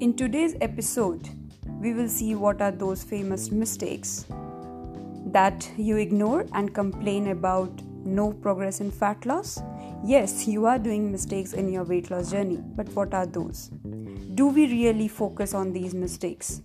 [0.00, 1.28] In today's episode,
[1.78, 4.24] we will see what are those famous mistakes
[5.26, 9.60] that you ignore and complain about no progress in fat loss.
[10.02, 13.68] Yes, you are doing mistakes in your weight loss journey, but what are those?
[14.36, 16.62] Do we really focus on these mistakes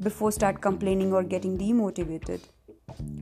[0.00, 2.40] before start complaining or getting demotivated?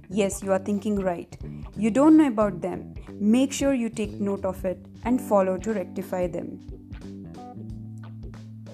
[0.08, 1.36] Yes, you are thinking right.
[1.76, 2.94] You don't know about them.
[3.18, 6.75] Make sure you take note of it and follow to rectify them.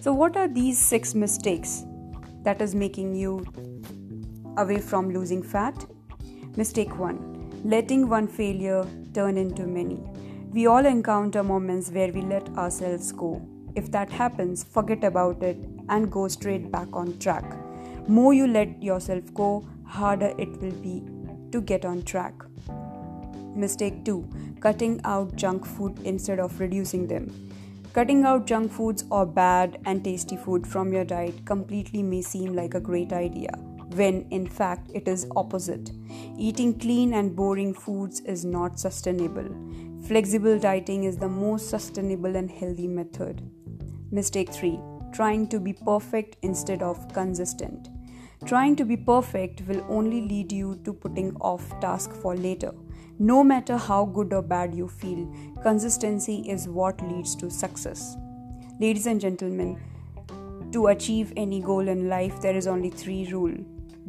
[0.02, 1.84] So, what are these six mistakes
[2.42, 3.46] that is making you
[4.56, 5.86] away from losing fat?
[6.56, 8.84] Mistake 1 Letting one failure
[9.14, 10.00] turn into many.
[10.50, 13.40] We all encounter moments where we let ourselves go.
[13.76, 15.56] If that happens, forget about it
[15.88, 17.44] and go straight back on track.
[18.08, 21.04] More you let yourself go, harder it will be
[21.52, 22.34] to get on track.
[23.54, 27.30] Mistake 2 Cutting out junk food instead of reducing them.
[27.92, 32.54] Cutting out junk foods or bad and tasty food from your diet completely may seem
[32.54, 33.50] like a great idea
[33.96, 35.90] when in fact it is opposite.
[36.38, 39.48] Eating clean and boring foods is not sustainable.
[40.08, 43.42] Flexible dieting is the most sustainable and healthy method.
[44.10, 44.80] Mistake 3
[45.12, 47.88] Trying to be perfect instead of consistent.
[48.44, 52.72] Trying to be perfect will only lead you to putting off task for later.
[53.18, 58.16] No matter how good or bad you feel, consistency is what leads to success.
[58.80, 59.80] Ladies and gentlemen,
[60.72, 63.54] to achieve any goal in life there is only 3 rule.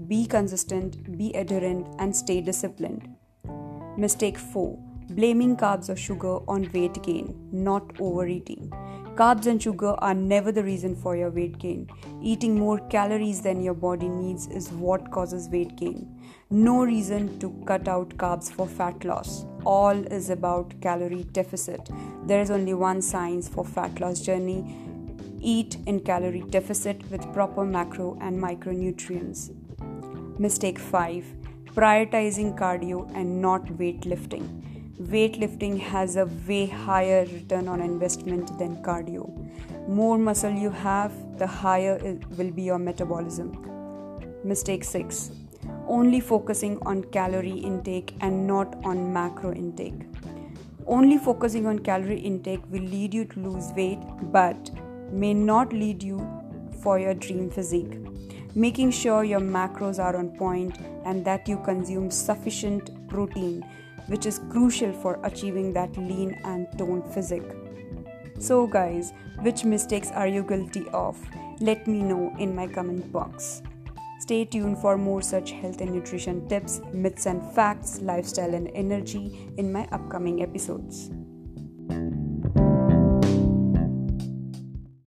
[0.08, 3.08] Be consistent, be adherent and stay disciplined.
[3.97, 4.80] Mistake 4.
[5.09, 8.72] Blaming carbs or sugar on weight gain, not overeating.
[9.16, 11.88] Carbs and sugar are never the reason for your weight gain.
[12.22, 16.08] Eating more calories than your body needs is what causes weight gain.
[16.50, 19.46] No reason to cut out carbs for fat loss.
[19.66, 21.90] All is about calorie deficit.
[22.26, 24.76] There is only one science for fat loss journey.
[25.40, 29.52] Eat in calorie deficit with proper macro and micronutrients.
[30.40, 31.25] Mistake 5
[31.75, 39.28] Prioritizing cardio and not weightlifting weightlifting has a way higher return on investment than cardio.
[39.88, 43.58] More muscle you have, the higher will be your metabolism.
[44.44, 45.32] Mistake 6
[45.88, 50.06] Only focusing on calorie intake and not on macro intake.
[50.86, 54.00] Only focusing on calorie intake will lead you to lose weight
[54.32, 54.70] but
[55.12, 56.20] may not lead you
[56.84, 57.98] for your dream physique.
[58.56, 63.66] Making sure your macros are on point and that you consume sufficient protein
[64.08, 67.52] which is crucial for achieving that lean and toned physique.
[68.40, 71.18] So, guys, which mistakes are you guilty of?
[71.62, 73.62] Let me know in my comment box.
[74.19, 79.50] Stay tuned for more such health and nutrition tips, myths and facts, lifestyle and energy
[79.58, 81.09] in my upcoming episodes.